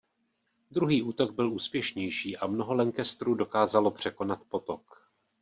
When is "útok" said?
1.01-1.31